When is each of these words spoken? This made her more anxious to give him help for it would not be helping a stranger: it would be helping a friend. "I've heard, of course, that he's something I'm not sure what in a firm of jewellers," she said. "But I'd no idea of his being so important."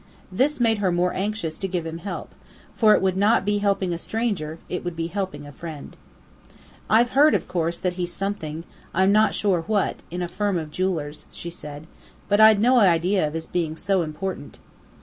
This 0.31 0.59
made 0.59 0.79
her 0.79 0.91
more 0.91 1.13
anxious 1.13 1.59
to 1.59 1.67
give 1.67 1.85
him 1.85 1.99
help 1.99 2.33
for 2.75 2.95
it 2.95 3.03
would 3.03 3.15
not 3.15 3.45
be 3.45 3.59
helping 3.59 3.93
a 3.93 3.99
stranger: 3.99 4.57
it 4.67 4.83
would 4.83 4.95
be 4.95 5.05
helping 5.05 5.45
a 5.45 5.51
friend. 5.51 5.95
"I've 6.89 7.11
heard, 7.11 7.35
of 7.35 7.47
course, 7.47 7.77
that 7.77 7.93
he's 8.01 8.11
something 8.11 8.63
I'm 8.95 9.11
not 9.11 9.35
sure 9.35 9.61
what 9.67 9.97
in 10.09 10.23
a 10.23 10.27
firm 10.27 10.57
of 10.57 10.71
jewellers," 10.71 11.25
she 11.31 11.51
said. 11.51 11.85
"But 12.29 12.39
I'd 12.41 12.59
no 12.59 12.79
idea 12.79 13.27
of 13.27 13.35
his 13.35 13.45
being 13.45 13.75
so 13.75 14.01
important." 14.01 14.57